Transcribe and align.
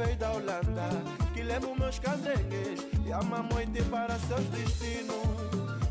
Veio 0.00 0.16
da 0.16 0.32
Holanda 0.32 0.88
Que 1.34 1.42
leva 1.42 1.66
os 1.68 1.78
meus 1.78 1.98
candengues 1.98 2.86
E 3.06 3.12
a 3.12 3.22
mamoite 3.22 3.82
para 3.84 4.18
seus 4.20 4.44
destinos. 4.46 5.16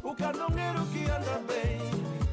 O 0.04 0.16
canongueiro 0.16 0.86
que 0.88 1.04
anda 1.04 1.42
bem 1.48 1.80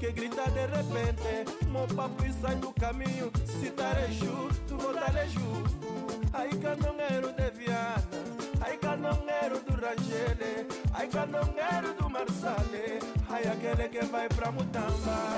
Que 0.01 0.13
grita 0.13 0.45
de 0.51 0.67
repente 0.67 1.67
Mo 1.69 1.87
papo 1.95 2.25
e 2.25 2.33
sai 2.33 2.57
do 2.57 2.73
caminho 2.73 3.31
Se 3.45 3.71
tareju, 3.71 4.49
tu 4.67 4.77
voltaleju 4.77 5.65
Ai 6.33 6.51
canongueiro 6.51 7.33
de 7.33 7.51
Viana 7.51 8.03
Ai 8.61 8.77
canongueiro 8.79 9.61
do 9.61 9.75
Rangele 9.75 10.67
Ai 10.95 11.09
canongueiro 11.09 11.95
do 11.99 12.09
Marsale 12.09 13.01
Ai 13.29 13.43
aquele 13.47 13.89
que 13.89 14.05
vai 14.07 14.29
pra 14.29 14.51
Mutamba 14.51 15.36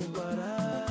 sem. 0.00 0.88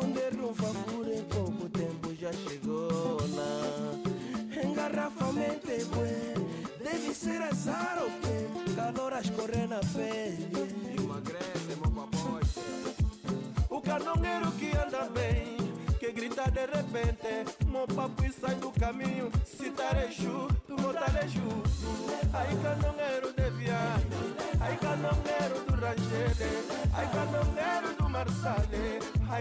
Onde 0.00 0.20
rufa 0.36 0.66
fura 0.66 1.14
em 1.14 1.24
pouco 1.24 1.68
tempo 1.70 2.14
já 2.14 2.32
chegou 2.32 3.18
lá. 3.34 4.62
Engarrafamento 4.64 5.70
é 5.70 5.84
bué, 5.84 6.34
deve 6.82 7.14
ser 7.14 7.42
azar 7.42 7.98
o 8.02 8.10
quê? 8.20 8.74
Calor 8.76 9.12
a 9.12 9.20
escorrer 9.20 9.67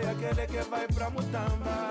aquele 0.09 0.47
que 0.47 0.69
vai 0.69 0.87
pra 0.87 1.09
Mutamba. 1.09 1.86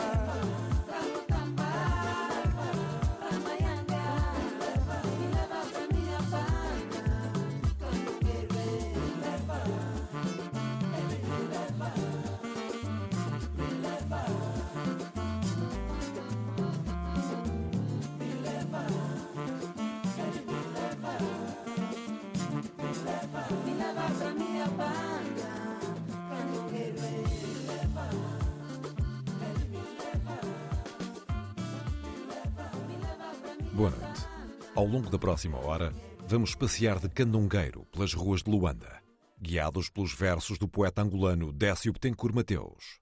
Boa 33.77 33.91
noite. 33.91 34.27
Ao 34.75 34.87
longo 34.87 35.11
da 35.11 35.19
próxima 35.19 35.59
hora, 35.59 35.93
vamos 36.27 36.55
passear 36.55 36.99
de 36.99 37.11
candongueiro 37.11 37.85
pelas 37.93 38.15
ruas 38.15 38.43
de 38.43 38.51
Luanda, 38.51 39.03
guiados 39.39 39.91
pelos 39.91 40.15
versos 40.15 40.57
do 40.57 40.67
poeta 40.67 41.03
angolano 41.03 41.53
Décio 41.53 41.93
Betancourt 41.93 42.35
Mateus. 42.35 43.01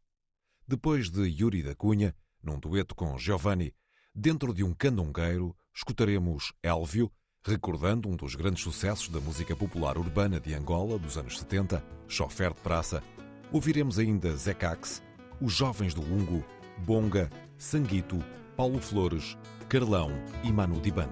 Depois 0.66 1.10
de 1.10 1.28
Yuri 1.28 1.62
da 1.62 1.76
Cunha, 1.76 2.12
num 2.42 2.58
dueto 2.58 2.92
com 2.92 3.16
Giovanni, 3.16 3.72
dentro 4.12 4.52
de 4.52 4.64
um 4.64 4.74
candongueiro, 4.74 5.56
escutaremos 5.72 6.52
Élvio, 6.60 7.08
Recordando 7.46 8.08
um 8.08 8.16
dos 8.16 8.34
grandes 8.34 8.64
sucessos 8.64 9.10
da 9.10 9.20
música 9.20 9.54
popular 9.54 9.96
urbana 9.96 10.40
de 10.40 10.54
Angola 10.54 10.98
dos 10.98 11.16
anos 11.16 11.38
70, 11.38 11.84
Chofer 12.08 12.52
de 12.52 12.60
Praça, 12.60 13.00
ouviremos 13.52 13.96
ainda 13.96 14.34
Zé 14.34 14.54
Cax, 14.54 15.00
Os 15.40 15.52
Jovens 15.52 15.94
do 15.94 16.02
Ungo, 16.02 16.44
Bonga, 16.78 17.30
Sanguito, 17.56 18.18
Paulo 18.56 18.78
Flores, 18.78 19.36
Carlão 19.68 20.10
e 20.44 20.52
Manu 20.52 20.80
Dibango. 20.80 21.10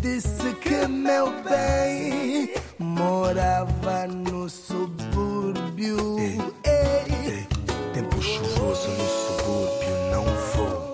Disse 0.00 0.54
que 0.60 0.86
meu 0.86 1.32
bem 1.42 2.52
morava 2.78 4.06
no 4.06 4.48
subúrbio. 4.48 6.18
Ei, 6.64 7.46
Tempo 7.92 8.22
chuvoso 8.22 8.88
no 8.88 9.08
subúrbio 9.08 9.96
não 10.12 10.24
vou 10.24 10.92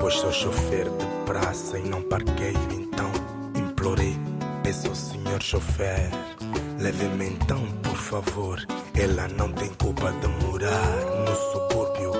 Pois 0.00 0.14
sou 0.14 0.32
chofer 0.32 0.84
de 0.84 1.06
praça 1.26 1.78
e 1.78 1.82
não 1.82 2.02
parqueio 2.02 2.58
Então 2.70 3.10
implorei, 3.54 4.16
peço 4.62 4.88
ao 4.88 4.94
senhor 4.94 5.42
chofer 5.42 6.10
Leve-me 6.78 7.30
então, 7.30 7.62
por 7.82 7.96
favor. 7.96 8.58
Ela 8.94 9.28
não 9.28 9.50
tem 9.52 9.70
culpa 9.74 10.12
de 10.12 10.28
morar 10.44 10.96
no 11.26 11.36
subúrbio 11.36 12.12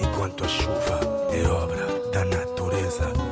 Enquanto 0.00 0.44
a 0.44 0.48
chuva 0.48 1.00
é 1.32 1.46
obra 1.48 2.10
da 2.12 2.24
natureza 2.24 3.23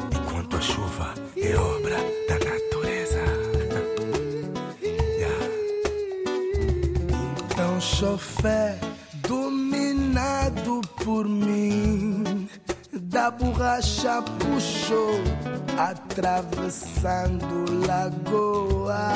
Chofer, 8.03 8.81
dominado 9.29 10.81
por 11.05 11.29
mim, 11.29 12.49
da 12.93 13.31
borracha 13.31 14.21
puxou, 14.41 15.21
atravessando 15.79 17.47
lagoa. 17.87 19.13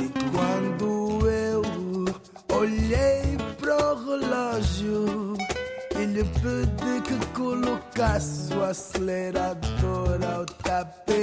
E 0.00 0.08
quando 0.30 1.28
eu 1.28 1.62
olhei 2.56 3.36
pro 3.60 3.94
relógio, 4.06 5.36
ele 5.94 6.24
pedi 6.24 7.02
que 7.02 7.26
colocasse 7.34 8.54
o 8.54 8.64
acelerador 8.64 10.18
ao 10.34 10.46
tapete. 10.46 11.21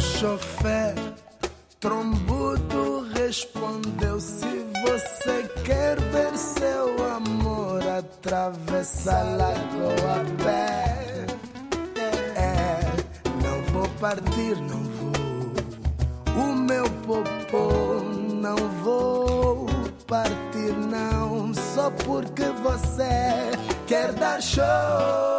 Chofer, 0.00 0.94
trombudo 1.78 3.06
respondeu: 3.14 4.18
Se 4.18 4.66
você 4.82 5.48
quer 5.64 6.00
ver 6.00 6.36
seu 6.36 7.14
amor, 7.16 7.82
atravessa 7.86 9.18
a 9.18 9.22
lagoa 9.22 10.20
a 10.20 10.42
pé. 10.42 11.26
É, 12.34 12.80
não 13.42 13.62
vou 13.72 13.88
partir, 14.00 14.56
não 14.56 14.82
vou. 14.84 16.44
O 16.44 16.54
meu 16.54 16.84
popô, 17.06 18.00
não 18.32 18.56
vou 18.82 19.66
partir, 20.06 20.72
não. 20.90 21.52
Só 21.54 21.90
porque 21.90 22.44
você 22.62 23.50
quer 23.86 24.12
dar 24.14 24.42
show. 24.42 25.29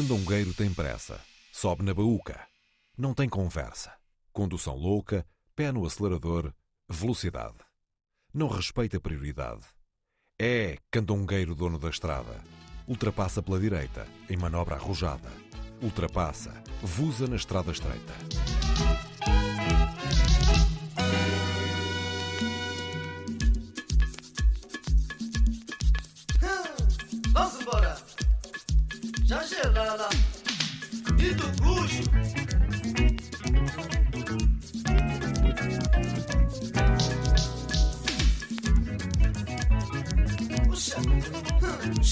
Candongueiro 0.00 0.54
tem 0.54 0.72
pressa. 0.72 1.20
Sobe 1.52 1.82
na 1.82 1.92
baúca. 1.92 2.40
Não 2.96 3.12
tem 3.12 3.28
conversa. 3.28 3.92
Condução 4.32 4.74
louca, 4.74 5.26
Pé 5.54 5.70
no 5.70 5.84
acelerador, 5.84 6.54
velocidade. 6.88 7.58
Não 8.32 8.48
respeita 8.48 8.98
prioridade. 8.98 9.60
É 10.40 10.78
candongueiro 10.90 11.54
dono 11.54 11.78
da 11.78 11.90
estrada. 11.90 12.42
Ultrapassa 12.88 13.42
pela 13.42 13.60
direita, 13.60 14.06
em 14.30 14.38
manobra 14.38 14.76
arrojada. 14.76 15.30
Ultrapassa, 15.82 16.50
vusa 16.82 17.26
na 17.26 17.36
estrada 17.36 17.70
estreita. 17.70 18.14
Bruxo. 31.56 32.02
Puxa. 40.66 40.96
Hum, 41.62 42.02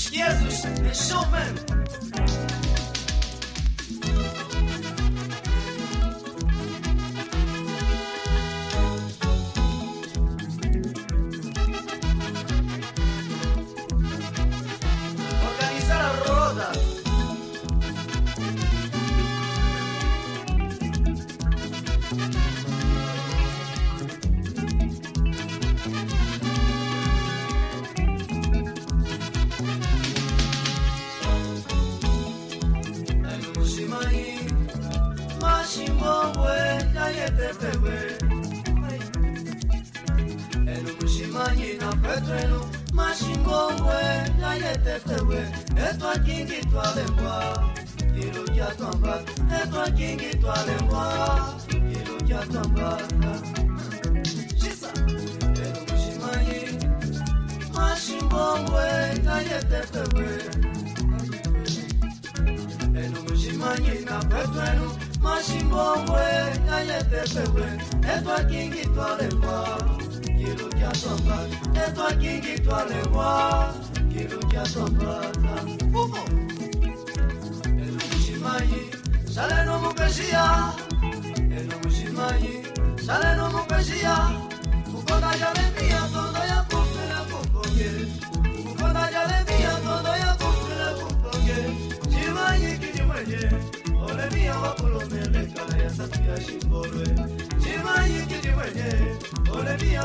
é 0.89 0.95
showman. 0.95 2.58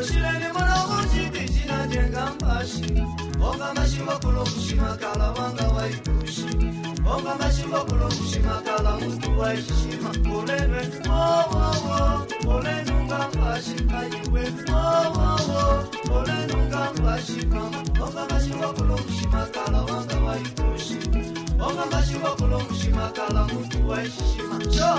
ushileni 0.00 0.44
mwana 0.52 0.76
muchiti 0.86 1.52
chinajenga 1.52 2.26
mpashi 2.34 3.02
onga 3.42 3.74
mashiwa 3.74 4.18
kulo 4.18 4.40
kushimakala 4.44 5.30
wanga 5.30 5.68
waikushi 5.68 6.46
onga 7.14 7.34
mashiwa 7.34 7.84
kulo 7.84 8.06
kushimakala 8.08 8.96
muntu 8.96 9.38
waishishima 9.40 10.10
ulenwe 10.38 10.82
wowowo 11.08 12.26
ulenunga 12.58 13.18
mpashi 13.28 13.76
ayiwe 13.98 14.42
wowowo 14.72 15.84
ulenunga 16.20 16.92
mpashi 16.94 17.46
kama 17.46 17.78
onga 18.06 18.26
mashiwa 18.34 18.72
kulo 18.74 18.96
kushimakala 18.96 19.78
wanga 19.82 20.16
waikushi 20.20 20.98
onga 21.60 21.86
mashiwa 21.92 22.30
kulo 22.36 22.58
kushimakala 22.58 23.44
muntu 23.44 23.88
waishishima 23.88 24.58
cho 24.74 24.90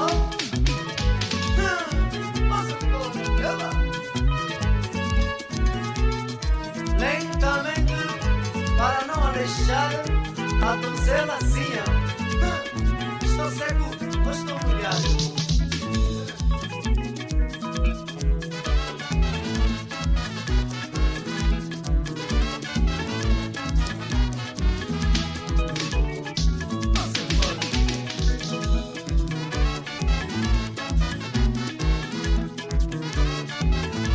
Lentamente, 6.99 7.93
para 8.77 9.05
não 9.07 9.31
deixar 9.31 9.91
a 10.61 10.75
donzelazinha. 10.75 11.83
Estou 13.23 13.51
seco, 13.51 13.85
ou 14.25 14.31
estou 14.31 14.59
molhado? 14.67 15.38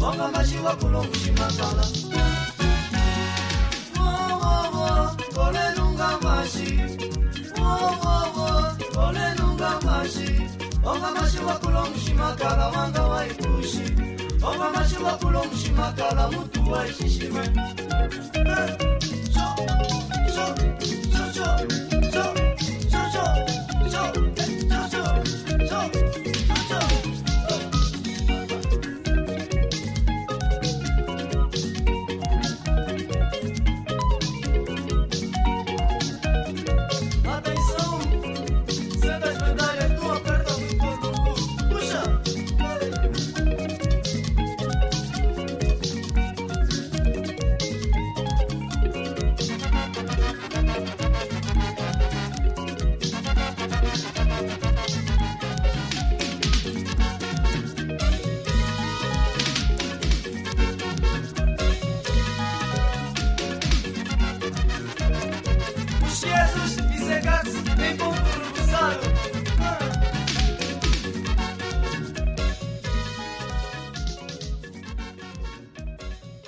mokamashi 0.00 0.56
wa 0.64 0.72
kulungushi 0.76 1.30
makala 1.38 1.84
wowowo 3.98 5.16
kolenunga 5.34 6.08
mashi 6.24 6.68
wowowo 7.60 8.48
kolenunga 8.94 9.70
mashi 9.86 10.28
mokamashi 10.84 11.38
wa 11.46 11.54
kulungushi 11.62 12.12
makala 12.14 12.68
wanga 12.68 13.02
waikushi 13.02 13.84
mokamashi 14.40 14.96
wa 15.04 15.12
kulungushi 15.12 15.70
makala 15.72 16.28
mutu 16.30 16.70
waishishime 16.72 17.40
hey, 17.40 18.46
eh, 18.46 18.68
so, 19.34 19.46
so, 20.34 20.44
so, 21.12 21.32
so. 21.34 21.89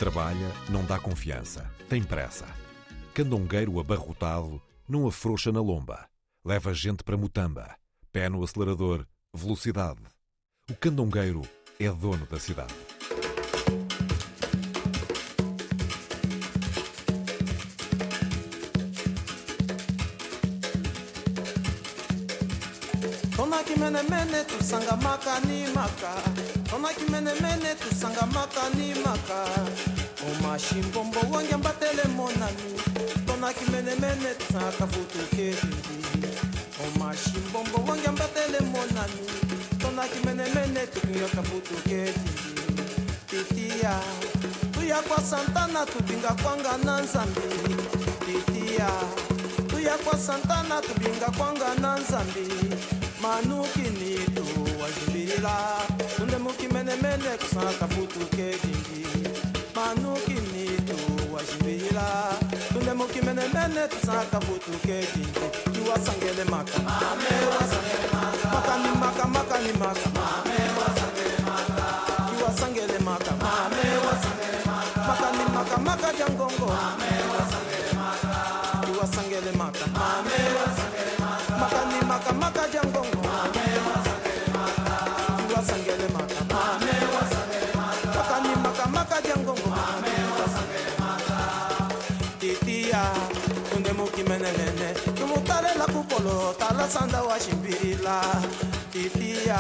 Trabalha 0.03 0.51
não 0.69 0.85
dá 0.85 0.99
confiança, 0.99 1.71
tem 1.89 2.03
pressa. 2.03 2.45
Candongueiro 3.15 3.79
abarrotado 3.79 4.61
não 4.89 5.07
afrouxa 5.07 5.53
na 5.53 5.61
lomba. 5.61 6.09
Leva 6.45 6.75
gente 6.75 7.05
para 7.05 7.17
Mutamba. 7.17 7.77
Pé 8.11 8.29
no 8.29 8.43
acelerador, 8.43 9.07
velocidade. 9.33 10.01
O 10.69 10.75
candongueiro 10.75 11.43
é 11.79 11.89
dono 11.89 12.27
da 12.27 12.41
cidade. 12.41 12.75
tona 23.37 23.63
kimene 23.63 24.03
mene 24.11 24.45
tusanga 24.51 24.97
maka 24.97 25.39
ni 25.47 25.71
maka 25.73 26.62
tona 26.73 26.89
kimenemene 26.89 27.75
tusangamaka 27.75 28.63
nimaka 28.77 29.39
omashingombo 30.29 31.21
wonge 31.31 31.57
mbatele 31.57 32.05
monami 32.17 32.73
tona 33.27 33.53
kimenemene 33.53 34.35
tusangaka 34.39 34.87
futukebili 34.87 36.33
omashingombo 36.85 37.77
wonge 37.87 38.09
mbatele 38.09 38.61
monami 38.73 39.25
tona 39.81 40.09
kimenemene 40.09 40.87
tukingaka 40.87 41.43
futukebili 41.43 42.55
titiya 43.27 44.01
tuya 44.73 45.03
kwa 45.03 45.23
santana 45.23 45.87
tubinga 45.87 46.33
kwanga 46.43 46.79
na 46.85 47.01
nzambe 47.01 47.41
titiya 48.27 48.91
tuya 49.69 49.99
kwa 49.99 50.19
santana 50.19 50.81
tubinga 50.81 51.27
kwanga 51.37 51.75
na 51.75 51.99
Manuki 52.01 52.73
manukinitu 53.23 54.62
wajibila 54.93 55.57
tunde 56.17 56.37
mukimenemene 56.37 57.37
kusaka 57.41 57.89
futuke 57.89 58.57
dingi 58.63 59.07
manukinitu 59.75 60.97
wajibila 61.35 62.33
tunde 62.73 62.93
mukimenemene 62.93 63.89
tusaka 63.89 64.41
futuke 64.41 65.07
dingi 65.15 65.51
maka. 66.45 66.79
Makani 66.79 67.33
maka. 67.49 67.79
Maka 68.53 68.77
maka 69.01 69.27
makani 69.27 69.73
maka. 69.79 70.09
Maka. 70.15 70.53
Jangongo 76.19 76.69
basanda 96.93 97.23
washipila 97.23 98.21
ilia 98.95 99.59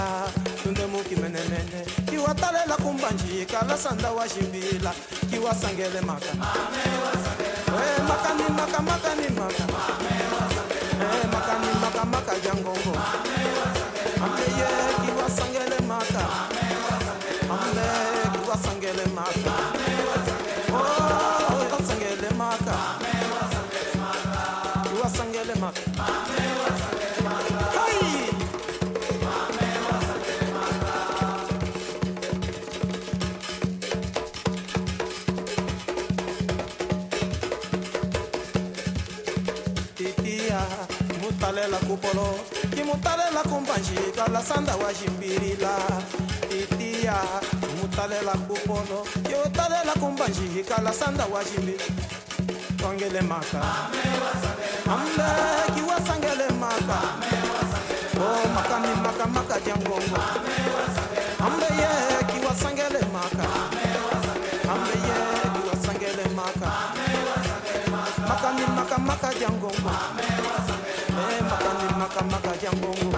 tunde 0.62 0.86
mukimenemene 0.86 1.84
kiwatalela 2.10 2.76
kumbanjika 2.76 3.62
lasanda 3.68 4.10
washipila 4.12 4.92
kiwasangele 5.30 6.00
maka 6.00 6.26
wa 6.38 7.08
wasangele 7.08 7.70
maka. 7.70 7.72
We, 7.72 8.04
makani 8.08 8.44
maka 8.56 8.82
maka. 8.82 9.71
nkolo 42.12 42.38
kimutalela 42.76 43.42
kumbanjika 43.42 44.28
lasanda 44.32 44.76
wa 44.76 44.92
ximbilila 44.92 45.76
itiya 46.50 47.16
kimutalela 47.60 48.32
kupolo 48.32 49.06
kiutalela 49.22 49.92
kumbanjika 50.00 50.82
lasanda 50.82 51.24
wa 51.26 51.44
ximbi 51.44 51.76
tongele 52.76 53.20
maka. 53.20 53.62
Ambe 54.86 55.28
kiwasangele 55.74 56.48
maka. 56.60 57.00
Oh, 58.20 58.44
o 58.44 58.48
maka 58.54 58.78
maka 58.78 59.26
maka 59.26 59.60
jangongo 59.60 60.20
ambe 61.40 61.66
ye 61.80 61.90
kiwasangele 62.30 63.00
maka. 63.12 63.48
Ambe 64.72 64.94
ye 65.06 65.16
kiwasangele 65.54 66.24
maka. 66.36 66.70
Maka 68.28 68.52
maka 68.76 68.98
maka 68.98 69.34
jangongo 69.40 69.72
makani 72.12 72.30
maka 72.30 72.52
maka 72.60 73.11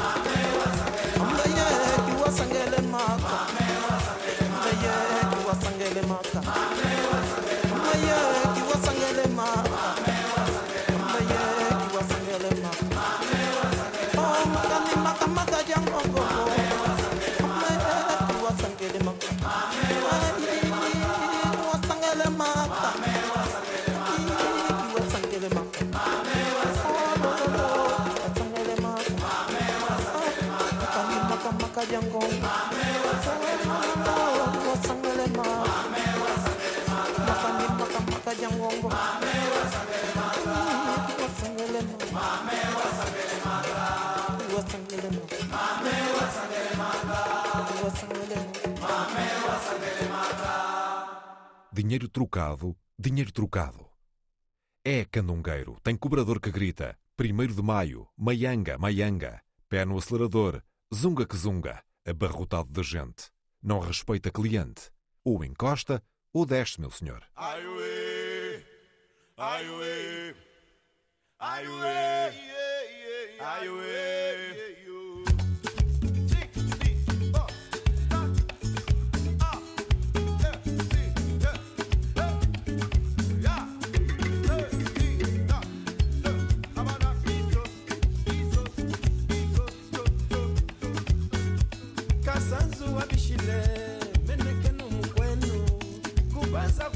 Dinheiro 51.77 52.09
trocado, 52.09 52.77
dinheiro 52.97 53.33
trocado. 53.33 53.91
É 54.85 55.05
candongueiro, 55.05 55.77
tem 55.83 55.97
cobrador 55.97 56.41
que 56.41 56.49
grita. 56.49 56.97
Primeiro 57.17 57.53
de 57.53 57.63
maio, 57.63 58.07
maianga, 58.17 58.79
maianga. 58.79 59.43
Pé 59.69 59.85
no 59.85 59.99
acelerador, 59.99 60.63
zunga 60.95 61.27
que 61.27 61.37
zunga. 61.37 61.83
Abarrotado 62.07 62.71
de 62.71 62.81
gente. 62.85 63.29
Não 63.61 63.81
respeita 63.81 64.31
cliente. 64.31 64.89
Ou 65.25 65.45
encosta, 65.45 66.01
ou 66.33 66.47
desce, 66.47 66.81
meu 66.81 66.93
senhor. 66.93 67.25
Ai 67.35 67.61
ai 69.37 69.65
ai 73.41 73.67
ai. 73.67 74.64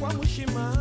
Kwa 0.00 0.12
mushima 0.14 0.72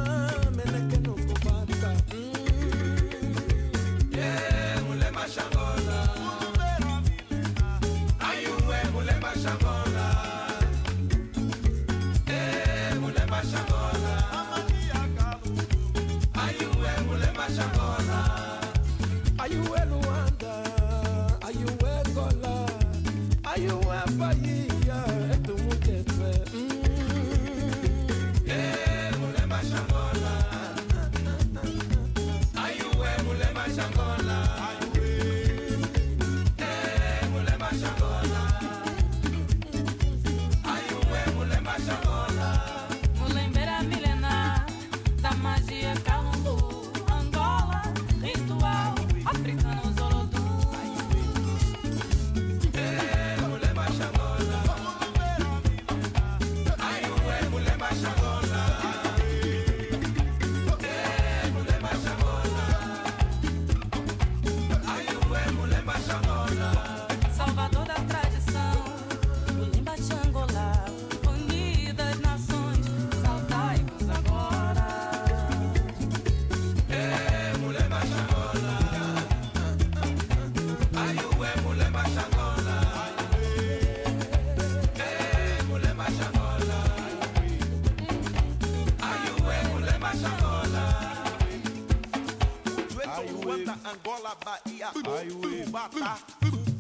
Bahia, 94.94 95.66
Batá, 95.70 96.18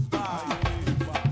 Batá, 0.10 1.26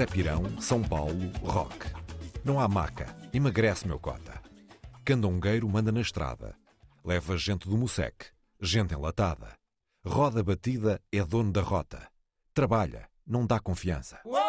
Zé 0.00 0.06
Pirão, 0.06 0.58
São 0.62 0.82
Paulo, 0.82 1.30
rock. 1.42 1.76
Não 2.42 2.58
há 2.58 2.66
maca, 2.66 3.14
emagrece 3.34 3.86
meu 3.86 4.00
cota. 4.00 4.40
Candongueiro 5.04 5.68
manda 5.68 5.92
na 5.92 6.00
estrada. 6.00 6.56
Leva 7.04 7.36
gente 7.36 7.68
do 7.68 7.76
Mussec, 7.76 8.28
gente 8.58 8.94
enlatada. 8.94 9.52
Roda 10.02 10.42
batida 10.42 11.02
é 11.12 11.22
dono 11.22 11.52
da 11.52 11.60
rota. 11.60 12.08
Trabalha, 12.54 13.10
não 13.26 13.44
dá 13.44 13.60
confiança. 13.60 14.18
Uou, 14.24 14.40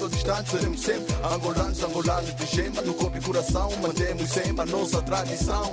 Presente 0.00 0.02
ou 0.02 0.08
distante, 0.08 0.50
seremos 0.50 0.80
sempre 0.80 1.14
Angolanos, 1.22 1.82
angolanos 1.82 2.34
de 2.34 2.46
gema 2.46 2.82
No 2.82 2.94
corpo 2.94 3.18
e 3.18 3.20
coração, 3.20 3.70
mantemos 3.82 4.30
sempre 4.30 4.62
a 4.62 4.66
nossa 4.66 5.02
tradição 5.02 5.72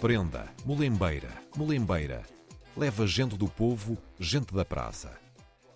Prenda, 0.00 0.46
mulembeira, 0.64 1.28
mulembeira. 1.54 2.22
Leva 2.74 3.06
gente 3.06 3.36
do 3.36 3.46
povo, 3.46 3.98
gente 4.18 4.54
da 4.54 4.64
praça. 4.64 5.10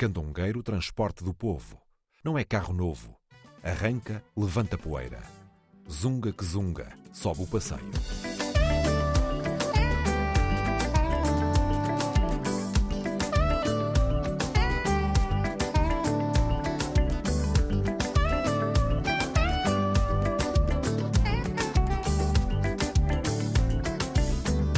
Candongueiro, 0.04 0.62
transporte 0.62 1.24
do 1.24 1.32
povo. 1.32 1.80
Não 2.22 2.36
é 2.36 2.44
carro 2.44 2.74
novo. 2.74 3.16
Arranca, 3.62 4.22
levanta 4.36 4.76
poeira. 4.76 5.22
Zunga 5.90 6.30
que 6.30 6.44
zunga, 6.44 6.92
sobe 7.10 7.42
o 7.42 7.46
passeio. 7.46 7.80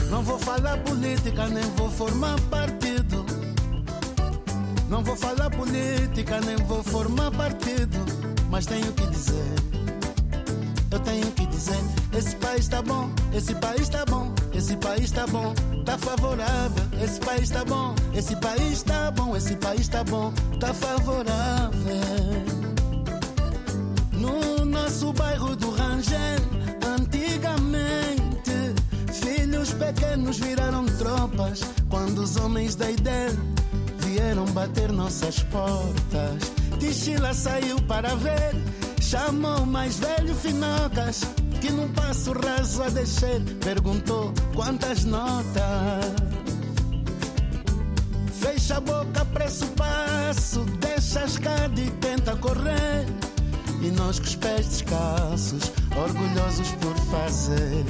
Não 0.09 0.23
vou 0.23 0.39
falar 0.39 0.79
política, 0.85 1.49
nem 1.49 1.65
vou 1.71 1.91
formar 1.91 2.41
partido. 2.43 2.86
Não 4.89 5.03
vou 5.03 5.17
falar 5.17 5.51
política, 5.51 6.41
nem 6.41 6.57
vou 6.65 6.83
formar 6.83 7.31
partido. 7.33 7.99
Mas 8.49 8.67
tenho 8.67 8.93
que 8.93 9.07
dizer, 9.09 9.55
eu 10.91 11.01
tenho 11.01 11.31
que 11.33 11.47
dizer: 11.47 11.79
esse 12.17 12.37
país 12.37 12.69
tá 12.69 12.81
bom, 12.83 13.11
esse 13.33 13.55
país 13.57 13.89
tá 13.89 14.05
bom, 14.05 14.33
esse 14.55 14.77
país 14.77 15.11
tá 15.11 15.27
bom, 15.27 15.53
tá 15.85 15.99
favorável. 15.99 16.85
Esse 17.03 17.21
país 17.21 17.51
tá 17.51 17.65
bom, 17.65 17.95
esse 18.15 18.37
país 18.37 18.83
tá 18.83 19.11
bom, 19.11 19.37
esse 19.37 19.57
país 19.57 19.89
tá 19.89 20.05
bom, 20.05 20.33
tá 20.61 20.73
favorável. 20.73 21.77
No 24.13 24.65
nosso 24.65 25.13
bairro 25.13 25.57
do 25.57 25.71
Rangel, 25.71 26.41
antigamente, 26.87 28.23
filhos 29.13 29.73
pequenos 29.75 30.39
viraram 30.39 30.87
tropas 30.87 31.61
quando 31.89 32.21
os 32.21 32.37
homens 32.37 32.77
da 32.77 32.91
ideia 32.91 33.37
vieram 34.17 34.47
bater 34.47 34.91
nossas 34.93 35.43
portas. 35.43 36.51
Tichila 36.79 37.35
saiu 37.35 37.79
para 37.83 38.15
ver, 38.17 38.55
chamou 39.01 39.59
o 39.59 39.67
mais 39.67 39.99
velho 39.99 40.35
Finocas, 40.35 41.21
que 41.61 41.71
num 41.71 41.89
passo 41.89 42.33
raso 42.33 42.83
a 42.83 42.89
descer, 42.89 43.43
perguntou 43.61 44.33
quantas 44.55 45.05
notas. 45.05 46.15
Fecha 48.41 48.79
a 48.79 48.81
boca, 48.81 49.25
preço 49.35 49.67
passo, 49.77 50.61
deixa 50.81 51.21
a 51.21 51.25
escada 51.27 51.79
e 51.79 51.91
tenta 51.91 52.35
correr. 52.37 53.05
E 53.83 53.91
nós 53.91 54.19
com 54.19 54.25
os 54.25 54.37
pés 54.37 54.67
descalços, 54.67 55.71
orgulhosos 55.95 56.71
por 56.81 56.97
fazer 57.11 57.85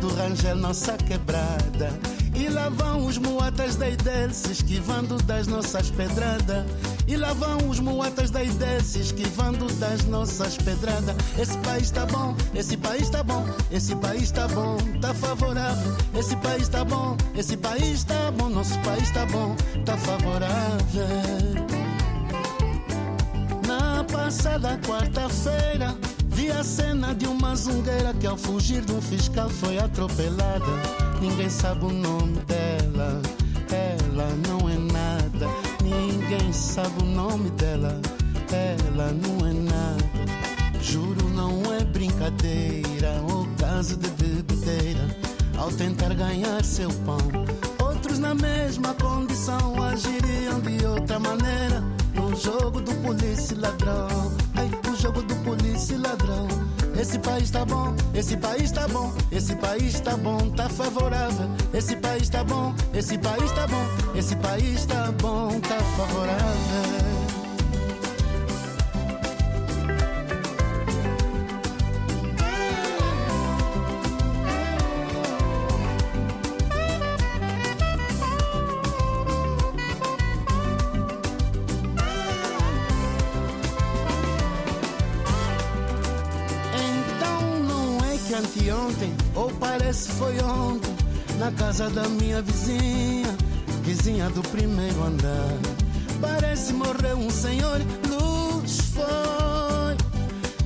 do 0.00 0.08
Rangel 0.14 0.56
nossa 0.56 0.96
quebrada. 0.96 2.17
E 2.38 2.48
lá 2.48 2.68
vão 2.68 3.04
os 3.04 3.18
muatas 3.18 3.74
da 3.74 3.90
IDEL 3.90 4.30
se 4.30 4.52
esquivando 4.52 5.16
das 5.24 5.48
nossas 5.48 5.90
pedradas. 5.90 6.64
E 7.08 7.16
lá 7.16 7.32
vão 7.32 7.68
os 7.68 7.80
muatas 7.80 8.30
da 8.30 8.44
IDEL 8.44 8.80
se 8.80 9.00
esquivando 9.00 9.66
das 9.74 10.04
nossas 10.04 10.56
pedradas. 10.56 11.16
Esse 11.36 11.58
país 11.58 11.90
tá 11.90 12.06
bom, 12.06 12.36
esse 12.54 12.76
país 12.76 13.10
tá 13.10 13.24
bom, 13.24 13.44
esse 13.72 13.96
país 13.96 14.30
tá 14.30 14.46
bom, 14.46 14.76
tá 15.00 15.12
favorável. 15.12 15.96
Esse 16.16 16.36
país 16.36 16.68
tá 16.68 16.84
bom, 16.84 17.16
esse 17.34 17.56
país 17.56 18.04
tá 18.04 18.30
bom, 18.30 18.48
nosso 18.48 18.78
país 18.80 19.10
tá 19.10 19.26
bom, 19.26 19.56
tá 19.84 19.96
favorável. 19.96 20.78
Na 23.66 24.04
passada 24.04 24.78
quarta-feira, 24.86 25.92
vi 26.28 26.52
a 26.52 26.62
cena 26.62 27.16
de 27.16 27.26
uma 27.26 27.56
zungueira 27.56 28.14
que 28.14 28.28
ao 28.28 28.36
fugir 28.36 28.82
de 28.82 28.92
um 28.92 29.02
fiscal 29.02 29.50
foi 29.50 29.76
atropelada. 29.78 31.07
Ninguém 31.20 31.50
sabe 31.50 31.84
o 31.84 31.92
nome 31.92 32.38
dela, 32.46 33.20
ela 33.72 34.28
não 34.46 34.68
é 34.68 34.76
nada. 34.76 35.48
Ninguém 35.82 36.52
sabe 36.52 37.02
o 37.02 37.06
nome 37.06 37.50
dela, 37.50 38.00
ela 38.52 39.12
não 39.12 39.46
é 39.46 39.52
nada. 39.52 39.98
Juro, 40.80 41.28
não 41.30 41.74
é 41.74 41.84
brincadeira 41.84 43.20
ou 43.30 43.46
caso 43.58 43.96
de 43.96 44.08
bebedeira. 44.10 45.08
Ao 45.58 45.72
tentar 45.72 46.14
ganhar 46.14 46.64
seu 46.64 46.88
pão, 47.04 47.18
outros 47.84 48.20
na 48.20 48.34
mesma 48.34 48.94
condição 48.94 49.82
agiriam 49.82 50.60
de 50.60 50.86
outra 50.86 51.18
maneira. 51.18 51.82
No 52.14 52.34
jogo 52.36 52.80
do 52.80 52.94
polícia 53.02 53.56
ladrão, 53.58 54.08
ai, 54.54 54.70
no 54.86 54.96
jogo 54.96 55.20
do 55.22 55.34
polícia 55.36 55.98
ladrão. 55.98 56.67
Esse 56.98 57.16
país 57.20 57.48
tá 57.50 57.64
bom, 57.64 57.94
esse 58.12 58.36
país 58.36 58.72
tá 58.72 58.88
bom, 58.88 59.12
esse 59.30 59.54
país 59.54 60.00
tá 60.00 60.16
bom, 60.16 60.50
tá 60.50 60.68
favorável. 60.68 61.48
Esse 61.72 61.94
país 61.94 62.28
tá 62.28 62.42
bom, 62.42 62.74
esse 62.92 63.16
país 63.18 63.52
tá 63.52 63.66
bom, 63.68 63.86
esse 64.16 64.34
país 64.34 64.84
tá 64.84 65.12
bom, 65.12 65.60
tá 65.60 65.78
favorável. 65.96 67.07
Parece 89.88 90.12
foi 90.12 90.38
ontem, 90.42 90.94
na 91.38 91.50
casa 91.52 91.88
da 91.88 92.06
minha 92.08 92.42
vizinha, 92.42 93.34
vizinha 93.82 94.28
do 94.28 94.42
primeiro 94.50 95.02
andar. 95.02 95.56
Parece 96.20 96.74
morreu 96.74 97.16
um 97.16 97.30
senhor, 97.30 97.80
luz 98.06 98.80
foi. 98.92 99.96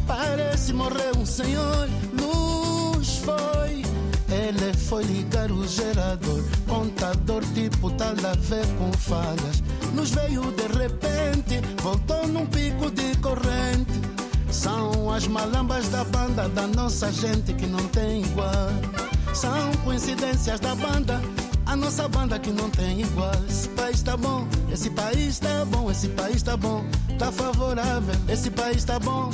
Parece 0.09 0.73
morreu 0.73 1.13
um 1.17 1.25
senhor, 1.25 1.89
luz 2.21 3.19
foi. 3.19 3.85
Ele 4.29 4.77
foi 4.89 5.05
ligar 5.05 5.53
o 5.53 5.69
gerador, 5.69 6.43
contador 6.67 7.45
tipo 7.55 7.93
tal 7.93 8.09
a 8.09 8.35
ver 8.35 8.67
com 8.77 8.93
falhas. 8.93 9.63
Nos 9.95 10.11
veio 10.11 10.51
de 10.51 10.67
repente, 10.67 11.61
voltou 11.81 12.27
num 12.27 12.47
pico 12.47 12.91
de 12.91 13.17
corrente. 13.19 14.03
São 14.51 15.13
as 15.13 15.29
malambas 15.29 15.89
da 15.91 16.03
banda 16.03 16.49
da 16.49 16.67
nossa 16.67 17.13
gente 17.13 17.53
que 17.53 17.67
não 17.67 17.87
tem 17.89 18.23
igual. 18.23 19.02
São 19.43 19.73
coincidências 19.83 20.61
da 20.61 20.73
banda, 20.77 21.21
a 21.67 21.75
nossa 21.75 22.07
banda 22.07 22.39
que 22.39 22.51
não 22.53 22.71
tem 22.71 23.01
igual. 23.01 23.33
Esse 23.49 23.69
país 23.71 24.01
tá 24.01 24.17
bom, 24.17 24.47
esse 24.71 24.89
país 24.91 25.41
tá 25.41 25.65
bom, 25.65 25.91
esse 25.91 26.09
país 26.11 26.45
tá 26.45 26.57
bom, 26.57 26.85
tá 27.19 27.33
favorável. 27.33 28.15
Esse 28.29 28.53
país 28.53 28.85
tá 28.85 29.01
bom, 29.01 29.33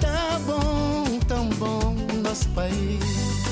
tá 0.00 0.38
bom, 0.46 1.18
tão 1.26 1.48
bom, 1.48 1.96
nosso 2.22 2.48
país. 2.50 3.49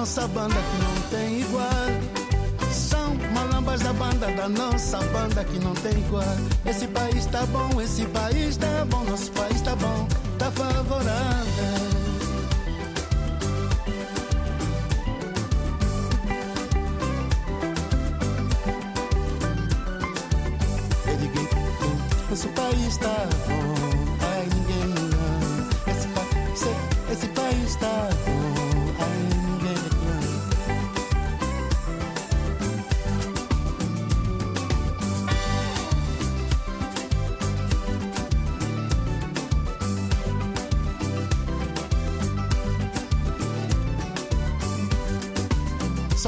Nossa 0.00 0.26
banda 0.28 0.54
que 0.54 0.82
não 0.82 1.10
tem 1.10 1.40
igual. 1.42 2.72
São 2.72 3.14
malambas 3.34 3.82
da 3.82 3.92
banda, 3.92 4.28
da 4.28 4.48
nossa 4.48 4.96
banda 5.12 5.44
que 5.44 5.58
não 5.58 5.74
tem 5.74 5.92
igual. 5.92 6.24
Esse 6.64 6.86
país 6.88 7.26
tá 7.26 7.44
bom, 7.44 7.78
esse 7.78 8.06
país 8.06 8.56
tá 8.56 8.86
bom, 8.86 9.04
nosso 9.04 9.30
país 9.32 9.60
tá 9.60 9.76
bom, 9.76 10.08
tá 10.38 10.50
favorável. 10.52 12.09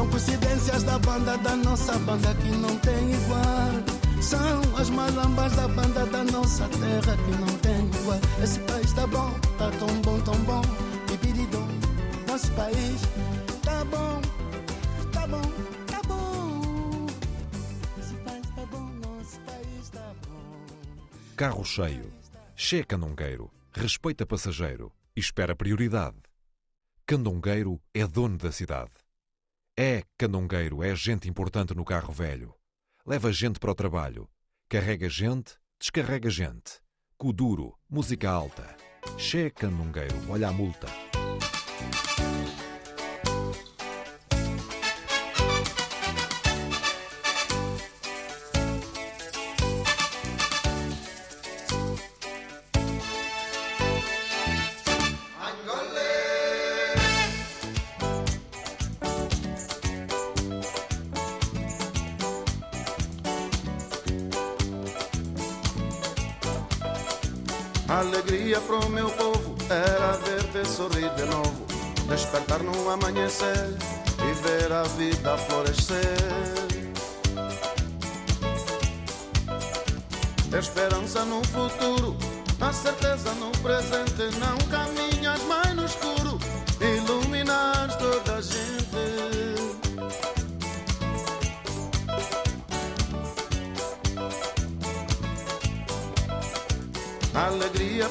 São 0.03 0.11
coincidências 0.11 0.83
da 0.83 0.99
banda, 0.99 1.39
da 1.39 1.55
nossa 1.55 1.97
banda 2.01 2.35
que 2.35 2.49
não 2.49 2.77
tem 2.79 3.13
igual. 3.13 4.21
São 4.21 4.77
as 4.77 4.91
malambas 4.91 5.55
da 5.55 5.69
banda 5.69 6.05
da 6.07 6.25
nossa 6.25 6.69
terra 6.71 7.17
que 7.17 7.31
não 7.31 7.59
tem 7.59 7.87
igual. 7.87 8.19
Esse 8.43 8.59
país 8.63 8.93
tá 8.95 9.07
bom, 9.07 9.31
tá 9.57 9.71
tão 9.79 10.03
bom, 10.03 10.21
tão 10.23 10.35
bom. 10.41 10.63
Bibiridom, 11.07 11.69
nosso 12.27 12.51
país 12.51 13.01
tá 13.63 13.85
bom, 13.85 14.21
tá 15.13 15.25
bom, 15.29 15.53
tá 15.87 16.03
bom. 16.09 17.07
Esse 18.01 18.15
país 18.25 18.47
tá 18.57 18.67
bom, 18.73 18.91
nosso 19.07 19.39
país 19.47 19.89
tá 19.91 20.15
bom. 20.27 21.37
Carro 21.37 21.65
cheio. 21.65 22.13
Che 22.57 22.85
Candongueiro. 22.85 23.53
Respeita 23.73 24.27
passageiro 24.27 24.91
espera 25.15 25.55
prioridade. 25.55 26.19
Candongueiro 27.07 27.81
é 27.95 28.05
dono 28.05 28.37
da 28.37 28.51
cidade. 28.51 29.02
É 29.77 30.03
Candongueiro, 30.19 30.83
é 30.83 30.95
gente 30.95 31.31
importante 31.31 31.75
no 31.75 31.83
carro 31.83 32.13
velho. 32.13 32.55
Leva 33.07 33.33
gente 33.33 33.59
para 33.59 33.71
o 33.71 33.75
trabalho. 33.75 34.29
Carrega 34.69 35.09
gente, 35.09 35.55
descarrega 35.81 36.29
gente. 36.29 36.83
Kuduro, 37.17 37.79
música 37.89 38.31
alta. 38.31 38.77
Che 39.17 39.51
Candongueiro, 39.51 40.31
olha 40.31 40.49
a 40.49 40.53
multa. 40.53 40.89
Alegria 68.53 68.69
pro 68.69 68.91
meu 68.91 69.09
povo 69.09 69.55
era 69.71 70.13
ver-te 70.19 70.69
sorrir 70.69 71.09
de 71.15 71.25
novo, 71.25 71.65
despertar 72.07 72.63
no 72.63 72.91
amanhecer 72.91 73.75
e 74.19 74.33
ver 74.47 74.71
a 74.71 74.83
vida 74.83 75.39
florescer. 75.39 76.03
Ter 80.51 80.59
esperança 80.59 81.25
no 81.25 81.43
futuro, 81.45 82.15
a 82.61 82.71
certeza 82.75 83.33
no 83.37 83.51
presente, 83.63 84.37
não 84.39 84.59
caminhas 84.69 84.82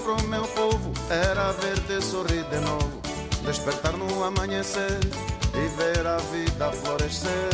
pro 0.01 0.21
meu 0.23 0.43
povo 0.47 0.91
era 1.09 1.51
ver-te 1.53 2.01
sorrir 2.03 2.43
de 2.45 2.59
novo, 2.59 3.01
despertar 3.45 3.93
no 3.93 4.23
amanhecer 4.23 4.99
e 5.53 5.67
ver 5.77 6.05
a 6.05 6.17
vida 6.17 6.71
florescer. 6.71 7.49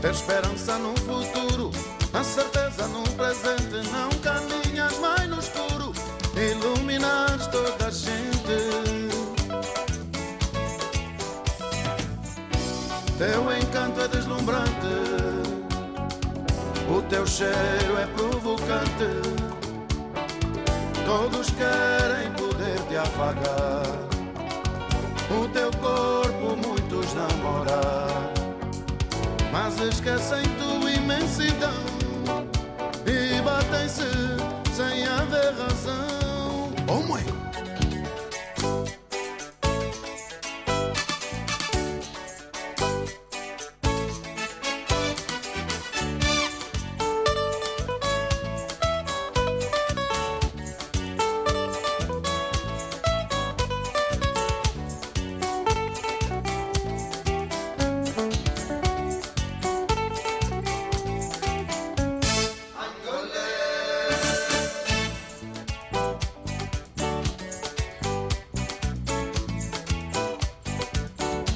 Ter 0.00 0.10
esperança 0.10 0.78
no 0.78 0.94
futuro, 0.96 1.70
a 2.12 2.22
certeza 2.24 2.69
cheiro 17.40 17.98
é 17.98 18.06
provocante. 18.08 19.10
Todos 21.06 21.48
querem 21.52 22.30
poder 22.32 22.78
te 22.86 22.96
afagar. 22.98 23.82
O 25.30 25.48
teu 25.48 25.70
corpo 25.78 26.56
muitos 26.66 27.14
namorar. 27.14 28.30
Mas 29.50 29.80
esquecem 29.80 30.42
tua 30.58 30.90
imensidão. 30.90 31.89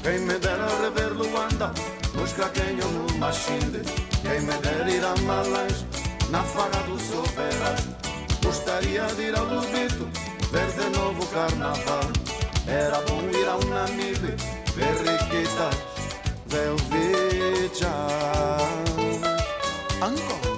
Quem 0.05 0.19
me 0.21 0.39
dera 0.39 0.69
rever 0.83 1.15
Luanda 1.15 1.73
Nos 2.13 2.35
craquenhos 2.35 2.91
no 2.93 3.19
Machinde 3.19 3.81
Quem 4.21 4.43
me 4.43 4.53
dera 4.59 4.91
ir 4.91 5.03
a 5.03 5.17
Malange 5.23 5.87
Na 6.29 6.43
faga 6.43 6.77
do 6.83 7.01
soberano 7.01 7.97
Gostaria 8.45 9.07
de 9.17 9.23
ir 9.23 9.35
ao 9.35 9.47
Lubito 9.47 10.07
Ver 10.53 10.71
de 10.73 10.91
novo 10.91 11.23
o 11.23 11.27
carnaval. 11.29 12.05
Era 12.67 13.01
bom 13.09 13.23
ir 13.31 13.49
a 13.49 13.57
um 13.57 13.77
amigo 13.87 14.27
Ver 14.77 14.95
riquitas 15.09 15.75
Velveja 16.49 17.89
Anko. 20.03 20.54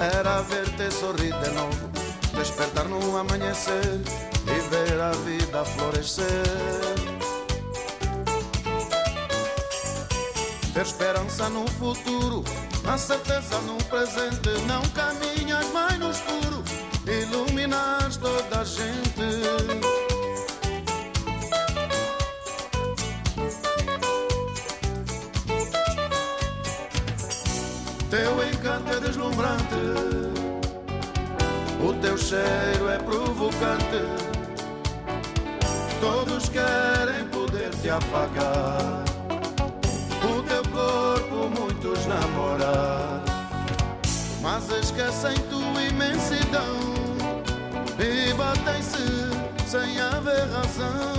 Era 0.00 0.42
ver-te 0.42 0.90
sorrir 0.90 1.34
de 1.40 1.50
novo, 1.50 1.90
despertar 2.36 2.88
no 2.88 3.16
amanhecer 3.16 4.00
e 4.46 4.60
ver 4.70 5.00
a 5.00 5.12
vida 5.12 5.64
florescer. 5.64 6.24
Ter 10.72 10.82
esperança 10.82 11.48
no 11.48 11.66
futuro, 11.72 12.42
a 12.86 12.98
certeza 12.98 13.60
no 13.60 13.76
presente. 13.84 14.50
Não 14.66 14.82
caminhas 14.90 15.66
mais 15.72 15.98
no 15.98 16.10
escuro, 16.10 16.64
iluminas 17.06 18.16
toda 18.16 18.60
a 18.60 18.64
gente. 18.64 19.93
Deslumbrante, 29.34 29.74
o 31.80 31.92
teu 32.00 32.16
cheiro 32.16 32.88
é 32.88 32.98
provocante. 32.98 34.02
Todos 36.00 36.48
querem 36.48 37.26
poder 37.28 37.70
te 37.80 37.90
afagar, 37.90 39.04
o 40.22 40.42
teu 40.42 40.62
corpo 40.70 41.60
muitos 41.60 42.06
namorar, 42.06 43.22
mas 44.40 44.68
esquecem 44.70 45.34
tua 45.50 45.82
imensidão 45.82 46.76
e 47.98 48.32
batem-se 48.34 49.66
sem 49.66 50.00
haver 50.00 50.46
razão. 50.50 51.13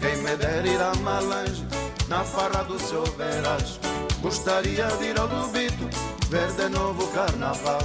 Quem 0.00 0.16
me 0.18 0.36
dera 0.36 0.64
ir 0.64 0.80
a 0.80 0.94
Malange 1.00 1.66
Na 2.08 2.22
farra 2.22 2.62
do 2.62 2.78
seu 2.78 3.02
verás. 3.16 3.80
Gostaria 4.20 4.86
de 4.98 5.06
ir 5.06 5.18
ao 5.18 5.26
Lubito 5.26 5.90
Ver 6.28 6.52
de 6.52 6.68
novo 6.68 7.02
o 7.02 7.08
carnaval. 7.08 7.82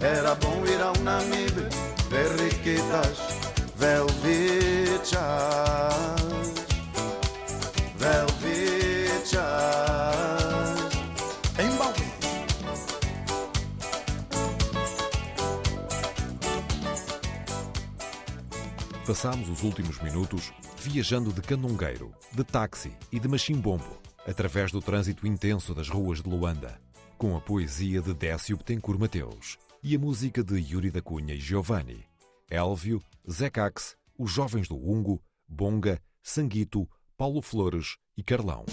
Era 0.00 0.34
bom 0.34 0.64
ir 0.66 0.82
ao 0.82 0.96
Namibe 1.04 1.68
Ver 2.10 2.32
riquitas 2.40 3.18
Velvichas 3.76 5.18
Passámos 19.08 19.48
os 19.48 19.62
últimos 19.62 19.98
minutos 20.02 20.52
viajando 20.82 21.32
de 21.32 21.40
candongueiro, 21.40 22.12
de 22.30 22.44
táxi 22.44 22.92
e 23.10 23.18
de 23.18 23.26
machimbombo, 23.26 23.98
através 24.26 24.70
do 24.70 24.82
trânsito 24.82 25.26
intenso 25.26 25.74
das 25.74 25.88
ruas 25.88 26.20
de 26.20 26.28
Luanda, 26.28 26.78
com 27.16 27.34
a 27.34 27.40
poesia 27.40 28.02
de 28.02 28.12
Décio 28.12 28.58
Betancourt 28.58 29.00
Mateus 29.00 29.56
e 29.82 29.96
a 29.96 29.98
música 29.98 30.44
de 30.44 30.58
Yuri 30.58 30.90
da 30.90 31.00
Cunha 31.00 31.32
e 31.32 31.40
Giovanni, 31.40 32.04
Elvio, 32.50 33.02
Zé 33.30 33.48
Cax, 33.48 33.96
os 34.18 34.30
jovens 34.30 34.68
do 34.68 34.76
Ungo, 34.76 35.22
Bonga, 35.48 35.98
Sanguito, 36.22 36.86
Paulo 37.16 37.40
Flores 37.40 37.96
e 38.14 38.22
Carlão. 38.22 38.66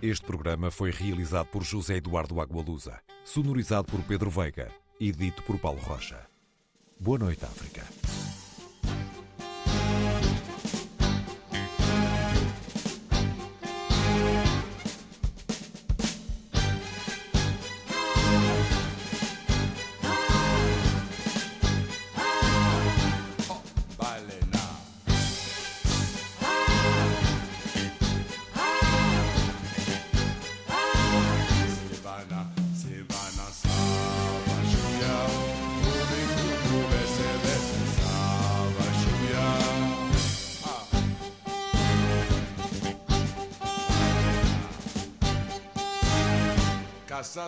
Este 0.00 0.24
programa 0.24 0.70
foi 0.70 0.92
realizado 0.92 1.46
por 1.46 1.64
José 1.64 1.96
Eduardo 1.96 2.40
Agualusa, 2.40 3.00
sonorizado 3.24 3.90
por 3.90 4.00
Pedro 4.04 4.30
Veiga 4.30 4.70
e 5.00 5.10
dito 5.10 5.42
por 5.42 5.58
Paulo 5.58 5.80
Rocha. 5.80 6.28
Boa 7.00 7.18
noite, 7.18 7.44
África. 7.44 7.82